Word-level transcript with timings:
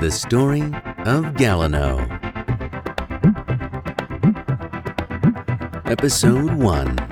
The 0.00 0.10
Story 0.10 0.62
of 1.04 1.36
Galliano. 1.36 2.00
Episode 5.84 6.54
1 6.54 7.09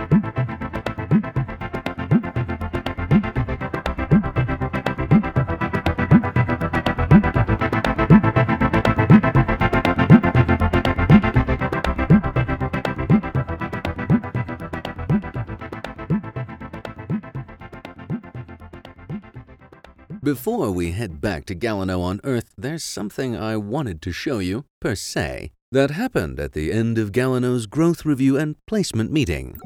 Before 20.28 20.70
we 20.70 20.90
head 20.90 21.22
back 21.22 21.46
to 21.46 21.54
Galliano 21.54 22.02
on 22.02 22.20
Earth, 22.22 22.52
there's 22.58 22.84
something 22.84 23.34
I 23.34 23.56
wanted 23.56 24.02
to 24.02 24.12
show 24.12 24.40
you, 24.40 24.66
per 24.78 24.94
se, 24.94 25.52
that 25.72 25.92
happened 25.92 26.38
at 26.38 26.52
the 26.52 26.70
end 26.70 26.98
of 26.98 27.12
Galliano's 27.12 27.64
growth 27.64 28.04
review 28.04 28.36
and 28.36 28.54
placement 28.66 29.10
meeting. 29.10 29.56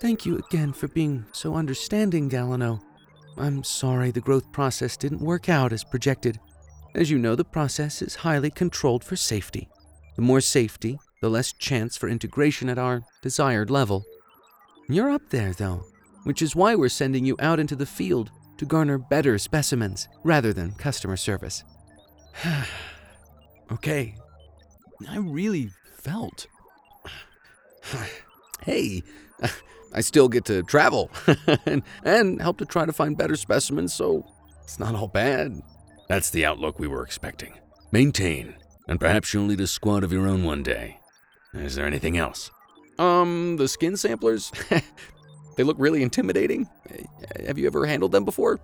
Thank 0.00 0.24
you 0.24 0.38
again 0.38 0.72
for 0.72 0.86
being 0.86 1.24
so 1.32 1.56
understanding, 1.56 2.30
Galliano. 2.30 2.80
I'm 3.36 3.64
sorry 3.64 4.12
the 4.12 4.20
growth 4.20 4.52
process 4.52 4.96
didn't 4.96 5.20
work 5.20 5.48
out 5.48 5.72
as 5.72 5.82
projected. 5.82 6.38
As 6.94 7.10
you 7.10 7.18
know, 7.18 7.34
the 7.34 7.42
process 7.42 8.00
is 8.00 8.14
highly 8.14 8.52
controlled 8.52 9.02
for 9.02 9.16
safety. 9.16 9.68
The 10.14 10.22
more 10.22 10.40
safety, 10.40 11.00
the 11.20 11.28
less 11.28 11.52
chance 11.52 11.96
for 11.96 12.08
integration 12.08 12.68
at 12.68 12.78
our 12.78 13.02
desired 13.22 13.70
level. 13.70 14.04
You're 14.88 15.10
up 15.10 15.30
there, 15.30 15.52
though 15.52 15.82
which 16.24 16.42
is 16.42 16.56
why 16.56 16.74
we're 16.74 16.88
sending 16.88 17.24
you 17.24 17.36
out 17.38 17.60
into 17.60 17.76
the 17.76 17.86
field 17.86 18.30
to 18.58 18.66
garner 18.66 18.98
better 18.98 19.38
specimens 19.38 20.08
rather 20.22 20.52
than 20.52 20.72
customer 20.72 21.16
service. 21.16 21.64
okay. 23.72 24.14
I 25.08 25.18
really 25.18 25.70
felt. 25.96 26.46
hey, 28.62 29.02
I 29.94 30.00
still 30.02 30.28
get 30.28 30.44
to 30.46 30.62
travel 30.62 31.10
and, 31.66 31.82
and 32.04 32.40
help 32.40 32.58
to 32.58 32.64
try 32.64 32.86
to 32.86 32.92
find 32.92 33.16
better 33.16 33.36
specimens, 33.36 33.92
so 33.92 34.26
it's 34.62 34.78
not 34.78 34.94
all 34.94 35.08
bad. 35.08 35.60
That's 36.08 36.30
the 36.30 36.44
outlook 36.44 36.78
we 36.78 36.86
were 36.86 37.02
expecting. 37.02 37.54
Maintain, 37.92 38.54
and 38.88 39.00
perhaps 39.00 39.32
you'll 39.32 39.46
lead 39.46 39.60
a 39.60 39.66
squad 39.66 40.04
of 40.04 40.12
your 40.12 40.28
own 40.28 40.44
one 40.44 40.62
day. 40.62 40.98
Is 41.54 41.74
there 41.74 41.86
anything 41.86 42.16
else? 42.16 42.50
Um, 42.98 43.56
the 43.56 43.66
skin 43.66 43.96
samplers? 43.96 44.52
They 45.60 45.64
look 45.64 45.76
really 45.78 46.02
intimidating. 46.02 46.66
Eh, 46.88 47.02
have 47.44 47.58
you 47.58 47.66
ever 47.66 47.84
handled 47.84 48.12
them 48.12 48.24
before? 48.24 48.58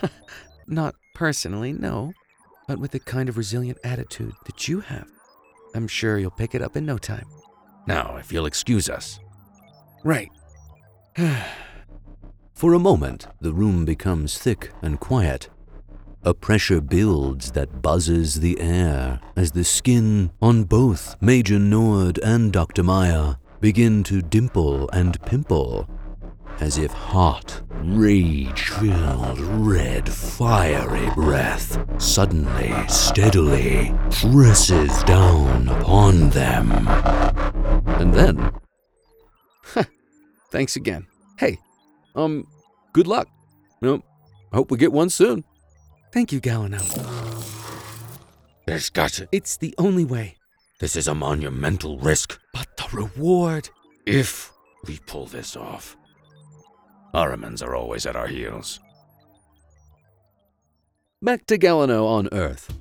Not 0.66 0.94
personally, 1.14 1.74
no. 1.74 2.14
But 2.66 2.78
with 2.78 2.92
the 2.92 3.00
kind 3.00 3.28
of 3.28 3.36
resilient 3.36 3.76
attitude 3.84 4.32
that 4.46 4.66
you 4.66 4.80
have, 4.80 5.06
I'm 5.74 5.86
sure 5.86 6.16
you'll 6.16 6.30
pick 6.30 6.54
it 6.54 6.62
up 6.62 6.74
in 6.74 6.86
no 6.86 6.96
time. 6.96 7.26
Now, 7.86 8.16
if 8.16 8.32
you'll 8.32 8.46
excuse 8.46 8.88
us. 8.88 9.20
Right. 10.04 10.30
For 12.54 12.72
a 12.72 12.78
moment, 12.78 13.26
the 13.42 13.52
room 13.52 13.84
becomes 13.84 14.38
thick 14.38 14.72
and 14.80 14.98
quiet. 14.98 15.50
A 16.22 16.32
pressure 16.32 16.80
builds 16.80 17.52
that 17.52 17.82
buzzes 17.82 18.40
the 18.40 18.58
air 18.58 19.20
as 19.36 19.52
the 19.52 19.64
skin 19.64 20.30
on 20.40 20.64
both 20.64 21.20
Major 21.20 21.58
Nord 21.58 22.18
and 22.20 22.54
Dr. 22.54 22.82
Meyer 22.82 23.36
begin 23.64 24.04
to 24.04 24.20
dimple 24.20 24.90
and 24.90 25.18
pimple, 25.22 25.88
as 26.60 26.76
if 26.76 26.92
hot, 26.92 27.62
rage 27.80 28.68
filled, 28.68 29.40
red, 29.40 30.06
fiery 30.06 31.08
breath 31.14 31.82
suddenly, 31.96 32.74
steadily 32.88 33.90
presses 34.10 35.02
down 35.04 35.66
upon 35.70 36.28
them. 36.28 36.70
And 37.98 38.12
then. 38.12 38.52
Thanks 40.50 40.76
again. 40.76 41.06
Hey, 41.38 41.58
um, 42.14 42.46
good 42.92 43.06
luck. 43.06 43.28
You 43.80 44.02
hope 44.52 44.70
we 44.70 44.76
get 44.76 44.92
one 44.92 45.08
soon. 45.08 45.42
Thank 46.12 46.32
you, 46.32 46.40
Galliano. 46.42 46.82
There's 48.66 48.90
got 48.90 49.12
to. 49.12 49.26
It's 49.32 49.56
the 49.56 49.74
only 49.78 50.04
way. 50.04 50.36
This 50.80 50.96
is 50.96 51.08
a 51.08 51.14
monumental 51.14 51.98
risk. 51.98 52.38
But 52.52 52.73
the 52.90 52.96
reward. 52.96 53.68
If 54.06 54.52
we 54.86 54.98
pull 55.06 55.26
this 55.26 55.56
off, 55.56 55.96
Ahrimans 57.14 57.62
are 57.62 57.74
always 57.74 58.06
at 58.06 58.16
our 58.16 58.26
heels. 58.26 58.80
Back 61.22 61.46
to 61.46 61.58
Galliano 61.58 62.06
on 62.06 62.28
Earth. 62.32 62.72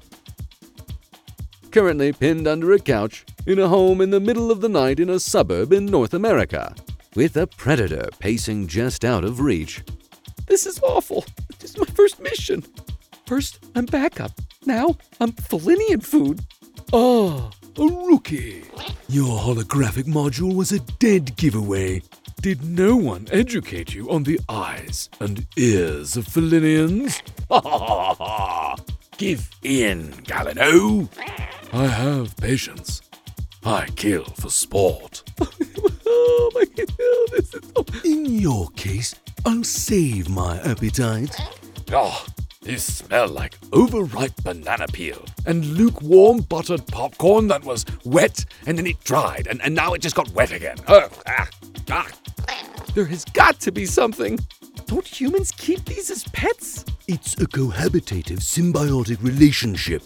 Currently 1.72 2.14
pinned 2.14 2.48
under 2.48 2.72
a 2.74 2.80
couch 2.80 3.26
in 3.46 3.60
a 3.60 3.68
home 3.68 4.02
in 4.02 4.10
the 4.10 4.20
middle 4.20 4.52
of 4.52 4.62
the 4.62 4.70
night 4.70 5.00
in 5.00 5.10
a 5.10 5.20
suburb 5.20 5.72
in 5.74 5.86
North 5.86 6.14
America, 6.14 6.76
with 7.16 7.38
a 7.38 7.48
predator 7.48 8.10
pacing 8.20 8.68
just 8.68 9.06
out 9.06 9.24
of 9.24 9.40
reach. 9.40 9.84
This 10.48 10.66
is 10.66 10.80
awful. 10.84 11.26
This 11.60 11.72
is 11.72 11.78
my 11.78 11.86
first 11.86 12.20
mission. 12.20 12.64
First, 13.26 13.60
I'm 13.76 13.86
backup. 13.86 14.32
Now, 14.66 14.98
I'm 15.20 15.32
Felinian 15.32 16.04
food. 16.04 16.42
Oh, 16.92 17.50
a 17.78 17.86
rookie. 17.86 18.64
Your 19.10 19.40
holographic 19.40 20.04
module 20.06 20.56
was 20.56 20.72
a 20.72 20.80
dead 21.00 21.36
giveaway. 21.36 22.02
Did 22.42 22.64
no 22.64 22.96
one 22.96 23.28
educate 23.32 23.94
you 23.94 24.10
on 24.10 24.24
the 24.24 24.40
eyes 24.50 25.10
and 25.20 25.46
ears 25.58 26.18
of 26.18 26.28
Felinians? 26.28 27.22
Ha 27.50 27.62
ha 27.62 27.78
ha 27.78 28.16
ha! 28.16 28.76
Give 29.18 29.50
in, 29.64 30.12
Galliano! 30.24 31.08
I 31.72 31.88
have 31.88 32.36
patience. 32.38 33.02
I 33.64 33.88
kill 33.96 34.26
for 34.26 34.50
sport. 34.50 35.24
oh 35.42 36.52
my 36.54 36.66
god, 36.66 36.88
this 37.32 37.54
is 37.54 37.72
so... 37.76 37.86
In 38.06 38.26
your 38.26 38.68
case, 38.76 39.16
I'll 39.46 39.64
save 39.64 40.30
my 40.30 40.60
appetite. 40.62 41.36
Ah, 41.40 42.26
oh, 42.26 42.26
you 42.64 42.78
smell 42.78 43.28
like 43.30 43.58
overripe 43.72 44.36
banana 44.44 44.88
peel 44.88 45.24
and 45.46 45.66
lukewarm 45.66 46.42
buttered 46.42 46.86
popcorn 46.88 47.48
that 47.48 47.64
was 47.64 47.86
wet 48.06 48.46
and 48.66 48.78
then 48.78 48.88
it 48.88 49.00
dried 49.04 49.48
and, 49.48 49.62
and 49.62 49.74
now 49.76 49.94
it 49.94 50.02
just 50.02 50.16
got 50.16 50.30
wet 50.34 50.52
again. 50.52 50.78
Oh, 50.88 51.10
ah, 51.28 51.50
ah. 51.92 52.08
There 52.94 53.06
has 53.06 53.26
got 53.26 53.60
to 53.62 53.72
be 53.72 53.86
something. 53.86 54.38
Don't 54.86 55.08
humans 55.08 55.52
keep 55.52 55.84
these 55.86 56.12
as 56.12 56.26
pets? 56.26 56.86
It's 57.08 57.34
a 57.34 57.48
cohabitative 57.48 58.40
symbiotic 58.40 59.22
relationship. 59.24 60.04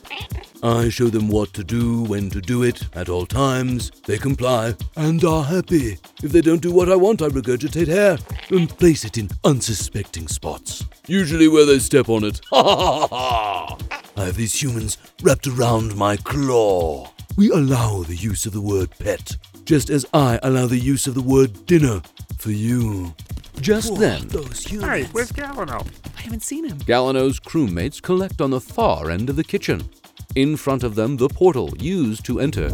I 0.63 0.89
show 0.89 1.07
them 1.07 1.27
what 1.27 1.53
to 1.53 1.63
do, 1.63 2.03
when 2.03 2.29
to 2.29 2.41
do 2.41 2.63
it, 2.63 2.87
at 2.95 3.09
all 3.09 3.25
times. 3.25 3.91
They 4.05 4.17
comply 4.17 4.73
and 4.95 5.23
are 5.23 5.43
happy. 5.43 5.97
If 6.23 6.31
they 6.31 6.41
don't 6.41 6.61
do 6.61 6.71
what 6.71 6.89
I 6.89 6.95
want, 6.95 7.21
I 7.21 7.27
regurgitate 7.27 7.87
hair 7.87 8.17
and 8.49 8.69
place 8.77 9.03
it 9.03 9.17
in 9.17 9.29
unsuspecting 9.43 10.27
spots, 10.27 10.85
usually 11.07 11.47
where 11.47 11.65
they 11.65 11.79
step 11.79 12.09
on 12.09 12.23
it. 12.23 12.41
Ha 12.49 12.63
ha 12.63 12.75
ha 12.75 13.07
ha! 13.07 13.77
I 14.17 14.25
have 14.25 14.35
these 14.35 14.59
humans 14.59 14.97
wrapped 15.21 15.45
around 15.45 15.95
my 15.95 16.17
claw. 16.17 17.11
We 17.37 17.51
allow 17.51 18.01
the 18.01 18.15
use 18.15 18.47
of 18.47 18.53
the 18.53 18.61
word 18.61 18.89
pet, 18.97 19.37
just 19.63 19.91
as 19.91 20.07
I 20.11 20.39
allow 20.41 20.65
the 20.65 20.79
use 20.79 21.05
of 21.05 21.13
the 21.13 21.21
word 21.21 21.67
dinner 21.67 22.01
for 22.39 22.49
you. 22.49 23.13
Just 23.61 23.89
Poor 23.89 23.99
then, 23.99 24.27
those 24.29 24.65
humans. 24.65 24.91
Hey, 24.91 25.03
where's 25.11 25.31
Galliano? 25.31 25.87
I 26.17 26.21
haven't 26.21 26.41
seen 26.41 26.67
him. 26.67 26.79
Galliano's 26.79 27.39
crewmates 27.39 28.01
collect 28.01 28.41
on 28.41 28.49
the 28.49 28.59
far 28.59 29.11
end 29.11 29.29
of 29.29 29.35
the 29.35 29.43
kitchen. 29.43 29.87
In 30.35 30.57
front 30.57 30.83
of 30.83 30.95
them, 30.95 31.17
the 31.17 31.29
portal 31.29 31.75
used 31.77 32.25
to 32.25 32.39
enter. 32.39 32.69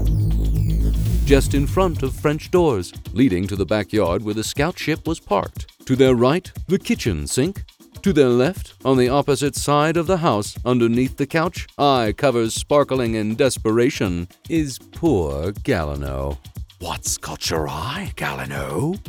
Just 1.26 1.54
in 1.54 1.68
front 1.68 2.04
of 2.04 2.16
French 2.16 2.52
doors, 2.52 2.94
leading 3.12 3.48
to 3.48 3.58
the 3.58 3.66
backyard 3.66 4.24
where 4.24 4.34
the 4.34 4.44
scout 4.46 4.80
ship 4.80 5.06
was 5.06 5.20
parked. 5.20 5.68
To 5.88 5.98
their 5.98 6.16
right, 6.16 6.50
the 6.68 6.80
kitchen 6.80 7.28
sink. 7.28 7.64
To 8.04 8.12
their 8.12 8.28
left, 8.28 8.74
on 8.84 8.98
the 8.98 9.08
opposite 9.08 9.56
side 9.56 9.96
of 9.96 10.08
the 10.08 10.18
house, 10.18 10.58
underneath 10.66 11.16
the 11.16 11.26
couch, 11.26 11.68
eye 11.78 12.14
covers 12.18 12.54
sparkling 12.54 13.14
in 13.14 13.36
desperation, 13.36 14.28
is 14.50 14.78
poor 14.78 15.54
Galliano. 15.54 16.38
What's 16.80 17.18
caught 17.18 17.50
your 17.50 17.70
eye, 17.70 18.12
Galliano? 18.18 19.00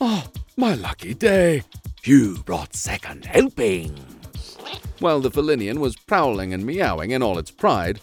Oh, 0.00 0.24
ah, 0.24 0.30
my 0.56 0.74
lucky 0.74 1.12
day. 1.12 1.62
You 2.04 2.38
brought 2.38 2.74
second 2.74 3.26
helping. 3.26 3.94
While 5.00 5.20
the 5.20 5.30
Felinian 5.30 5.76
was 5.76 5.94
prowling 5.94 6.54
and 6.54 6.64
meowing 6.64 7.10
in 7.10 7.22
all 7.22 7.38
its 7.38 7.50
pride, 7.50 8.00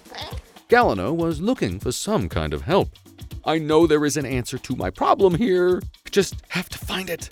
Galliano 0.70 1.12
was 1.12 1.42
looking 1.42 1.80
for 1.80 1.92
some 1.92 2.30
kind 2.30 2.54
of 2.54 2.62
help. 2.62 2.90
I 3.46 3.58
know 3.58 3.88
there 3.88 4.06
is 4.06 4.16
an 4.16 4.28
answer 4.28 4.60
to 4.60 4.76
my 4.76 4.92
problem 4.92 5.34
here. 5.34 5.82
I 6.06 6.10
just 6.12 6.36
have 6.50 6.70
to 6.70 6.78
find 6.78 7.10
it. 7.10 7.30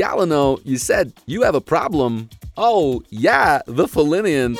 Galliano, 0.00 0.58
you 0.64 0.78
said 0.78 1.12
you 1.26 1.42
have 1.42 1.54
a 1.54 1.60
problem. 1.60 2.30
Oh, 2.56 3.02
yeah, 3.10 3.60
the 3.66 3.86
Felinian. 3.86 4.56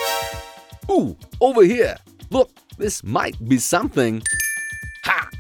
Ooh, 0.91 1.17
over 1.41 1.63
here. 1.63 1.97
Look, 2.29 2.51
this 2.77 3.03
might 3.03 3.49
be 3.49 3.57
something. 3.57 4.23
Ha! 5.07 5.31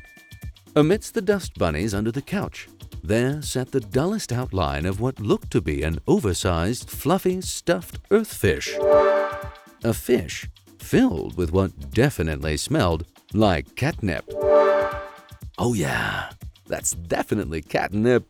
Amidst 0.74 1.12
the 1.12 1.20
dust 1.20 1.58
bunnies 1.58 1.92
under 1.92 2.10
the 2.10 2.22
couch, 2.22 2.66
there 3.04 3.42
sat 3.42 3.72
the 3.72 3.80
dullest 3.80 4.32
outline 4.32 4.86
of 4.86 5.00
what 5.00 5.20
looked 5.20 5.50
to 5.50 5.60
be 5.60 5.82
an 5.82 5.98
oversized, 6.08 6.88
fluffy, 6.88 7.42
stuffed 7.42 7.98
earthfish. 8.08 8.72
A 9.84 9.92
fish 9.92 10.48
filled 10.78 11.36
with 11.36 11.52
what 11.52 11.90
definitely 11.90 12.56
smelled 12.56 13.04
like 13.34 13.76
catnip. 13.76 14.24
Oh, 15.58 15.74
yeah, 15.74 16.30
that's 16.66 16.92
definitely 16.92 17.60
catnip. 17.60 18.24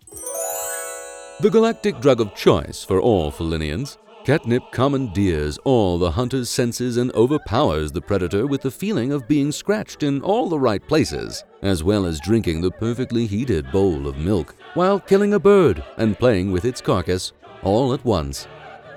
The 1.40 1.48
galactic 1.48 2.00
drug 2.00 2.20
of 2.20 2.34
choice 2.34 2.84
for 2.84 3.00
all 3.00 3.30
Felinians, 3.30 3.96
catnip 4.26 4.62
commandeers 4.72 5.56
all 5.64 5.96
the 5.96 6.10
hunter's 6.10 6.50
senses 6.50 6.98
and 6.98 7.10
overpowers 7.12 7.90
the 7.90 8.02
predator 8.02 8.46
with 8.46 8.60
the 8.60 8.70
feeling 8.70 9.10
of 9.10 9.26
being 9.26 9.50
scratched 9.50 10.02
in 10.02 10.20
all 10.20 10.50
the 10.50 10.58
right 10.58 10.86
places, 10.86 11.42
as 11.62 11.82
well 11.82 12.04
as 12.04 12.20
drinking 12.20 12.60
the 12.60 12.70
perfectly 12.70 13.24
heated 13.24 13.72
bowl 13.72 14.06
of 14.06 14.18
milk 14.18 14.54
while 14.74 15.00
killing 15.00 15.32
a 15.32 15.38
bird 15.38 15.82
and 15.96 16.18
playing 16.18 16.52
with 16.52 16.66
its 16.66 16.82
carcass 16.82 17.32
all 17.62 17.94
at 17.94 18.04
once. 18.04 18.46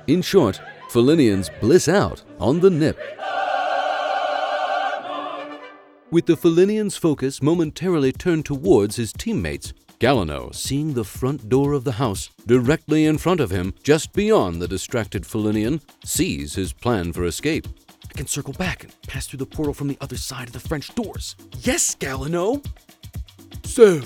In 0.08 0.22
short, 0.22 0.62
Felinians 0.90 1.50
bliss 1.62 1.88
out 1.88 2.24
on 2.42 2.60
the 2.60 2.70
nip. 2.70 3.00
With 6.12 6.26
the 6.26 6.36
Felinian's 6.36 6.98
focus 6.98 7.42
momentarily 7.42 8.12
turned 8.12 8.46
towards 8.46 8.98
his 8.98 9.14
teammates, 9.14 9.74
Galliano, 10.00 10.54
seeing 10.54 10.94
the 10.94 11.04
front 11.04 11.50
door 11.50 11.74
of 11.74 11.84
the 11.84 11.94
house 11.94 12.30
directly 12.46 13.06
in 13.06 13.18
front 13.18 13.40
of 13.40 13.52
him, 13.52 13.74
just 13.84 14.14
beyond 14.14 14.62
the 14.62 14.68
distracted 14.68 15.24
Felinian, 15.24 15.82
sees 16.04 16.56
his 16.56 16.74
plan 16.74 17.14
for 17.14 17.24
escape. 17.26 17.68
I 18.10 18.14
can 18.18 18.28
circle 18.28 18.54
back 18.54 18.84
and 18.84 18.94
pass 19.08 19.28
through 19.28 19.40
the 19.40 19.46
portal 19.46 19.74
from 19.74 19.88
the 19.88 19.98
other 20.02 20.18
side 20.18 20.48
of 20.48 20.54
the 20.54 20.60
French 20.60 20.94
doors. 20.94 21.36
Yes, 21.62 21.96
Galliano! 21.96 22.66
So, 23.64 24.02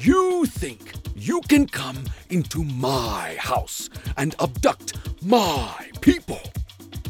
you 0.00 0.46
think 0.46 0.92
you 1.14 1.40
can 1.42 1.66
come 1.66 2.04
into 2.30 2.64
my 2.64 3.36
house 3.38 3.90
and 4.16 4.34
abduct 4.40 4.94
my 5.22 5.90
people, 6.00 6.40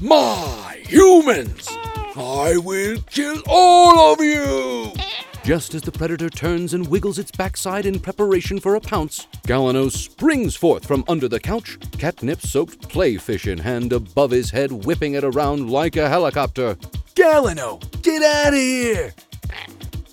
my 0.01 0.83
humans? 0.87 1.69
I 2.17 2.59
will 2.63 2.99
kill 3.11 3.43
all 3.49 4.13
of 4.13 4.21
you! 4.21 5.04
Just 5.45 5.75
as 5.75 5.83
the 5.83 5.93
predator 5.93 6.31
turns 6.31 6.73
and 6.73 6.89
wiggles 6.89 7.19
its 7.19 7.31
backside 7.31 7.85
in 7.85 8.01
preparation 8.01 8.59
for 8.59 8.77
a 8.77 8.81
pounce, 8.81 9.27
Galliano 9.47 9.93
springs 9.93 10.57
forth 10.57 10.87
from 10.87 11.05
under 11.07 11.29
the 11.29 11.39
couch, 11.39 11.77
catnip 11.99 12.41
soaked 12.41 12.89
playfish 12.89 13.47
in 13.47 13.59
hand 13.59 13.93
above 13.93 14.31
his 14.31 14.51
head, 14.51 14.73
whipping 14.73 15.13
it 15.13 15.23
around 15.23 15.69
like 15.69 15.97
a 15.97 16.09
helicopter. 16.09 16.77
Galliano, 17.15 17.79
get 18.01 18.23
out 18.23 18.55
of 18.55 18.59
here! 18.59 19.13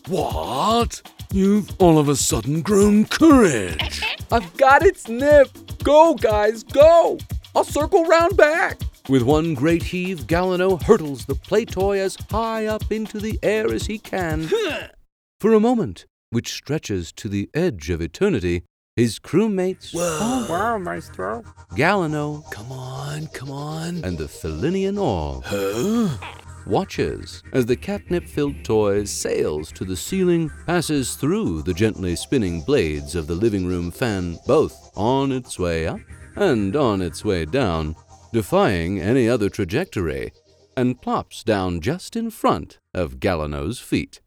What? 0.10 1.02
You've 1.32 1.70
all 1.80 1.98
of 1.98 2.10
a 2.10 2.18
sudden 2.18 2.62
grown 2.62 3.06
courage. 3.06 4.04
I've 4.34 4.58
got 4.58 4.86
its 4.86 5.08
nip! 5.08 5.48
Go, 5.82 6.14
guys, 6.14 6.64
go! 6.64 7.18
I'll 7.56 7.64
circle 7.64 8.04
round 8.04 8.36
back! 8.36 8.82
With 9.08 9.22
one 9.22 9.54
great 9.54 9.84
heave, 9.84 10.28
Galliano 10.28 10.84
hurtles 10.84 11.26
the 11.26 11.36
play 11.36 11.64
toy 11.64 12.00
as 12.00 12.18
high 12.30 12.66
up 12.66 12.92
into 12.92 13.18
the 13.18 13.40
air 13.42 13.74
as 13.74 13.86
he 13.86 13.98
can. 13.98 14.50
For 15.42 15.54
a 15.54 15.60
moment, 15.60 16.06
which 16.30 16.54
stretches 16.54 17.12
to 17.14 17.28
the 17.28 17.50
edge 17.56 17.90
of 17.90 18.00
eternity, 18.00 18.62
his 18.96 19.18
crewmates, 19.18 19.92
Whoa. 19.92 20.20
Oh, 20.22 20.46
wow, 20.48 20.78
nice 20.78 21.10
throw. 21.10 21.42
Galliano, 21.72 22.44
Come 22.52 22.72
on, 22.72 23.26
come 23.34 23.50
on. 23.50 24.04
and 24.04 24.20
the 24.20 24.28
Felinian 24.28 25.00
all 25.00 25.42
Huh? 25.44 26.10
watches 26.68 27.42
as 27.54 27.66
the 27.66 27.76
catnip-filled 27.76 28.64
toy 28.64 29.04
sails 29.06 29.72
to 29.72 29.84
the 29.84 29.96
ceiling, 29.96 30.52
passes 30.68 31.16
through 31.16 31.64
the 31.64 31.74
gently 31.74 32.16
spinning 32.16 32.62
blades 32.62 33.16
of 33.16 33.26
the 33.26 33.34
living 33.34 33.66
room 33.66 33.90
fan, 33.90 34.38
both 34.46 34.92
on 34.96 35.32
its 35.32 35.58
way 35.58 35.88
up 35.88 36.02
and 36.36 36.76
on 36.76 37.02
its 37.02 37.26
way 37.26 37.46
down, 37.46 37.96
defying 38.32 39.00
any 39.00 39.28
other 39.28 39.50
trajectory, 39.50 40.34
and 40.78 41.02
plops 41.02 41.44
down 41.44 41.82
just 41.82 42.16
in 42.16 42.30
front 42.30 42.78
of 42.94 43.20
Galliano's 43.20 43.80
feet. 43.80 44.22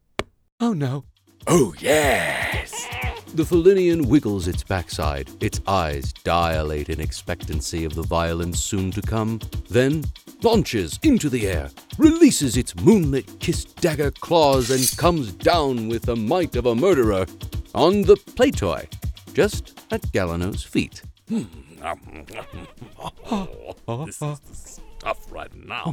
Oh 0.60 0.72
no. 0.72 1.04
Oh, 1.46 1.74
yes. 1.78 2.86
The 3.34 3.44
Felinian 3.44 4.06
wiggles 4.06 4.46
its 4.46 4.62
backside, 4.62 5.28
its 5.40 5.60
eyes 5.66 6.12
dilate 6.22 6.88
in 6.88 7.00
expectancy 7.00 7.84
of 7.84 7.94
the 7.94 8.04
violence 8.04 8.60
soon 8.60 8.92
to 8.92 9.02
come, 9.02 9.40
then 9.68 10.04
launches 10.42 11.00
into 11.02 11.28
the 11.28 11.48
air, 11.48 11.70
releases 11.98 12.56
its 12.56 12.76
moonlit 12.76 13.40
kissed 13.40 13.74
dagger 13.80 14.12
claws, 14.12 14.70
and 14.70 14.96
comes 14.96 15.32
down 15.32 15.88
with 15.88 16.02
the 16.02 16.14
might 16.14 16.54
of 16.54 16.66
a 16.66 16.74
murderer 16.74 17.26
on 17.74 18.02
the 18.02 18.16
play 18.16 18.52
toy, 18.52 18.86
just 19.32 19.80
at 19.90 20.02
Galliano's 20.12 20.62
feet. 20.62 21.02
Hmm. 21.28 21.42
this 24.06 24.22
is 24.22 24.40
the 24.40 24.54
stuff 24.54 25.32
right 25.32 25.52
now. 25.54 25.92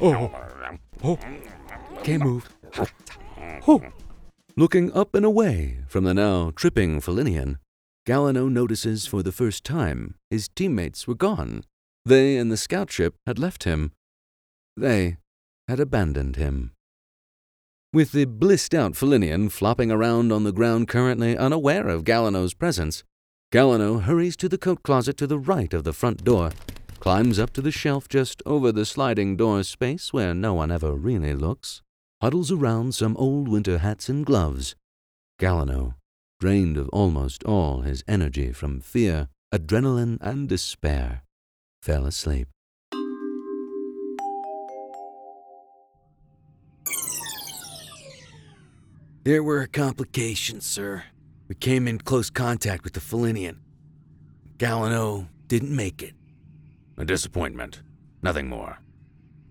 Oh. 0.00 0.30
Oh. 1.04 1.18
Can't 2.02 2.24
move. 2.24 2.48
Looking 4.56 4.92
up 4.92 5.12
and 5.16 5.26
away 5.26 5.80
from 5.88 6.04
the 6.04 6.14
now 6.14 6.52
tripping 6.54 7.00
Felinian, 7.00 7.58
Galliano 8.06 8.48
notices 8.48 9.06
for 9.06 9.24
the 9.24 9.32
first 9.32 9.64
time 9.64 10.14
his 10.30 10.48
teammates 10.48 11.08
were 11.08 11.16
gone. 11.16 11.64
They 12.04 12.36
and 12.36 12.52
the 12.52 12.56
scout 12.56 12.92
ship 12.92 13.16
had 13.26 13.40
left 13.40 13.64
him. 13.64 13.90
They 14.76 15.16
had 15.66 15.80
abandoned 15.80 16.36
him. 16.36 16.74
With 17.92 18.12
the 18.12 18.26
blissed 18.26 18.72
out 18.72 18.94
Felinian 18.94 19.50
flopping 19.50 19.90
around 19.90 20.30
on 20.30 20.44
the 20.44 20.52
ground 20.52 20.86
currently 20.86 21.36
unaware 21.36 21.88
of 21.88 22.04
Galliano's 22.04 22.54
presence, 22.54 23.02
Galliano 23.52 24.02
hurries 24.02 24.36
to 24.36 24.48
the 24.48 24.58
coat 24.58 24.84
closet 24.84 25.16
to 25.16 25.26
the 25.26 25.40
right 25.40 25.74
of 25.74 25.82
the 25.82 25.92
front 25.92 26.22
door, 26.22 26.52
climbs 27.00 27.40
up 27.40 27.52
to 27.54 27.60
the 27.60 27.72
shelf 27.72 28.08
just 28.08 28.42
over 28.46 28.70
the 28.70 28.86
sliding 28.86 29.36
door 29.36 29.64
space 29.64 30.12
where 30.12 30.34
no 30.34 30.54
one 30.54 30.70
ever 30.70 30.94
really 30.94 31.34
looks, 31.34 31.82
huddles 32.22 32.50
around 32.50 32.94
some 32.94 33.16
old 33.16 33.48
winter 33.48 33.78
hats 33.78 34.08
and 34.08 34.24
gloves. 34.24 34.74
Galliano, 35.40 35.94
drained 36.40 36.76
of 36.76 36.88
almost 36.90 37.44
all 37.44 37.82
his 37.82 38.02
energy 38.08 38.52
from 38.52 38.80
fear, 38.80 39.28
adrenaline, 39.52 40.18
and 40.20 40.48
despair, 40.48 41.22
fell 41.82 42.06
asleep. 42.06 42.48
There 49.24 49.42
were 49.42 49.66
complications, 49.66 50.64
sir. 50.64 51.02
We 51.48 51.56
came 51.56 51.88
in 51.88 51.98
close 51.98 52.30
contact 52.30 52.84
with 52.84 52.92
the 52.92 53.00
Felinian. 53.00 53.58
Galliano 54.56 55.26
didn't 55.48 55.74
make 55.74 56.02
it. 56.02 56.14
A 56.96 57.04
disappointment. 57.04 57.82
Nothing 58.22 58.48
more. 58.48 58.78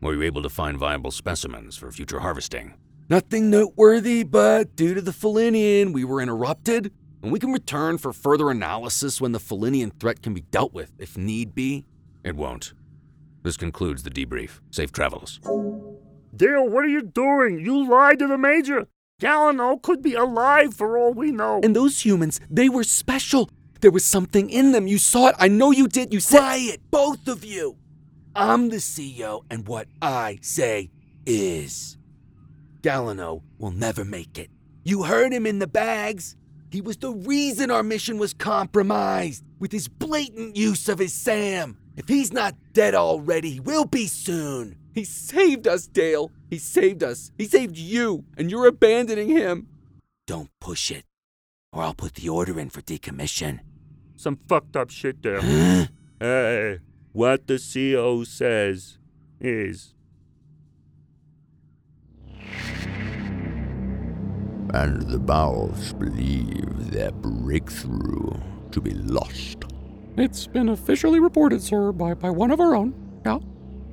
Were 0.06 0.14
you 0.14 0.22
able 0.22 0.44
to 0.44 0.50
find 0.50 0.78
viable 0.78 1.10
specimens 1.10 1.76
for 1.78 1.92
future 1.92 2.20
harvesting? 2.20 2.76
Nothing 3.10 3.50
noteworthy, 3.50 4.22
but 4.22 4.76
due 4.76 4.94
to 4.94 5.02
the 5.02 5.10
Felinian, 5.10 5.94
we 5.94 6.04
were 6.04 6.22
interrupted, 6.22 6.94
and 7.24 7.32
we 7.32 7.40
can 7.40 7.52
return 7.52 7.98
for 7.98 8.14
further 8.14 8.52
analysis 8.52 9.20
when 9.20 9.32
the 9.32 9.40
Felinian 9.40 10.00
threat 10.00 10.22
can 10.22 10.36
be 10.36 10.42
dealt 10.42 10.74
with, 10.74 10.92
if 11.00 11.18
need 11.18 11.56
be. 11.56 11.86
It 12.24 12.36
won't. 12.36 12.74
This 13.42 13.58
concludes 13.58 14.04
the 14.04 14.12
debrief. 14.12 14.60
Safe 14.70 14.92
travels. 14.92 15.40
Dale, 16.36 16.70
what 16.70 16.86
are 16.86 16.88
you 16.88 17.02
doing? 17.02 17.60
You 17.60 17.90
lied 17.90 18.20
to 18.20 18.28
the 18.28 18.38
Major. 18.38 18.86
Galliano 19.20 19.82
could 19.82 20.04
be 20.04 20.14
alive 20.14 20.76
for 20.76 21.00
all 21.00 21.16
we 21.16 21.32
know. 21.32 21.62
And 21.64 21.76
those 21.76 22.06
humans, 22.06 22.40
they 22.48 22.70
were 22.70 22.84
special. 22.84 23.50
There 23.82 23.90
was 23.90 24.06
something 24.06 24.52
in 24.52 24.72
them. 24.72 24.86
You 24.86 25.00
saw 25.00 25.30
it. 25.30 25.36
I 25.40 25.48
know 25.48 25.72
you 25.72 25.88
did. 25.88 26.14
You 26.14 26.20
said. 26.20 26.38
Quiet, 26.38 26.92
both 26.92 27.28
of 27.28 27.44
you. 27.44 27.78
I'm 28.36 28.70
the 28.70 28.78
CEO, 28.78 29.44
and 29.50 29.68
what 29.68 29.88
I 30.02 30.40
say 30.42 30.92
is. 31.26 31.98
Galliano 32.82 33.42
will 33.58 33.72
never 33.72 34.04
make 34.04 34.38
it. 34.38 34.50
You 34.84 35.04
heard 35.04 35.34
him 35.34 35.46
in 35.46 35.60
the 35.60 35.68
bags. 35.68 36.36
He 36.70 36.82
was 36.82 36.98
the 36.98 37.12
reason 37.12 37.72
our 37.72 37.82
mission 37.82 38.18
was 38.18 38.34
compromised 38.34 39.44
with 39.60 39.72
his 39.72 39.88
blatant 39.88 40.58
use 40.58 40.90
of 40.90 41.00
his 41.00 41.14
Sam. 41.14 41.78
If 41.96 42.10
he's 42.10 42.34
not 42.34 42.56
dead 42.74 42.94
already, 42.94 43.52
he 43.52 43.60
will 43.62 43.86
be 43.86 44.08
soon. 44.08 44.78
He 44.94 45.06
saved 45.06 45.68
us, 45.68 45.88
Dale. 45.88 46.32
He 46.50 46.58
saved 46.58 47.04
us. 47.04 47.32
He 47.38 47.46
saved 47.46 47.78
you, 47.78 48.26
and 48.38 48.52
you're 48.52 48.68
abandoning 48.68 49.30
him. 49.30 49.68
Don't 50.28 50.50
push 50.60 50.92
it, 50.92 51.06
or 51.72 51.84
I'll 51.84 51.94
put 51.94 52.16
the 52.16 52.30
order 52.30 52.60
in 52.60 52.70
for 52.70 52.82
decommission. 52.82 53.62
Some 54.18 54.40
fucked 54.48 54.76
up 54.76 54.90
shit 54.90 55.24
there. 55.24 55.42
hey, 56.20 56.80
what 57.16 57.48
the 57.48 57.58
CO 57.58 58.26
says 58.26 58.98
is. 59.40 59.94
And 64.74 65.02
the 65.04 65.20
Bowels 65.20 65.94
believe 65.94 66.92
their 66.92 67.14
breakthrough 67.14 68.34
to 68.72 68.82
be 68.82 68.92
lost. 68.92 69.64
It's 70.18 70.46
been 70.46 70.68
officially 70.68 71.22
reported, 71.22 71.64
sir, 71.64 71.94
by, 71.94 72.16
by 72.16 72.30
one 72.30 72.52
of 72.52 72.60
our 72.60 72.76
own. 72.76 72.94
Yeah. 73.26 73.40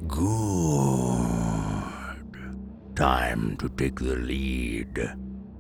Good. 0.09 0.25
Time 2.97 3.57
to 3.59 3.69
take 3.69 4.01
the 4.01 4.17
lead. 4.17 5.15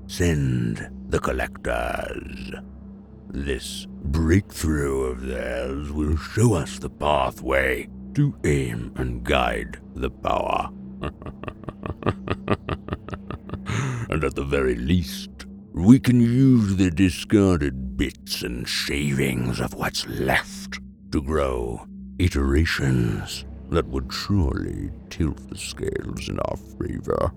Send 0.08 0.90
the 1.10 1.20
collectors. 1.20 2.54
This 3.32 3.86
breakthrough 3.88 5.04
of 5.04 5.22
theirs 5.22 5.90
will 5.90 6.18
show 6.18 6.52
us 6.52 6.78
the 6.78 6.90
pathway 6.90 7.88
to 8.14 8.34
aim 8.44 8.92
and 8.96 9.24
guide 9.24 9.80
the 9.94 10.10
power. 10.10 10.68
and 14.10 14.22
at 14.22 14.34
the 14.34 14.44
very 14.44 14.74
least, 14.74 15.30
we 15.72 15.98
can 15.98 16.20
use 16.20 16.76
the 16.76 16.90
discarded 16.90 17.96
bits 17.96 18.42
and 18.42 18.68
shavings 18.68 19.60
of 19.60 19.72
what's 19.72 20.06
left 20.06 20.78
to 21.10 21.22
grow 21.22 21.86
iterations 22.18 23.46
that 23.70 23.86
would 23.86 24.12
surely 24.12 24.90
tilt 25.08 25.48
the 25.48 25.56
scales 25.56 26.28
in 26.28 26.38
our 26.40 26.58
favor. 26.78 27.32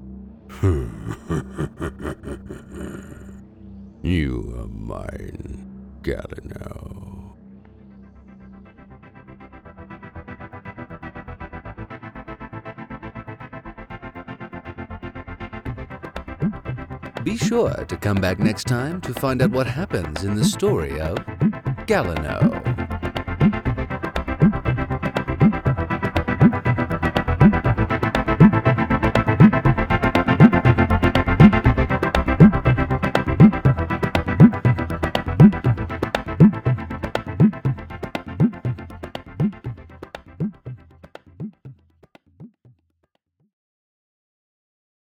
you 4.03 4.53
are 4.59 4.67
mine, 4.67 5.64
Galliano. 6.05 7.33
Be 17.23 17.37
sure 17.37 17.73
to 17.85 17.97
come 17.97 18.21
back 18.21 18.37
next 18.37 18.65
time 18.67 19.01
to 19.01 19.13
find 19.15 19.41
out 19.41 19.49
what 19.49 19.65
happens 19.65 20.23
in 20.23 20.35
the 20.35 20.45
story 20.45 21.01
of 21.01 21.15
Galliano. 21.87 22.84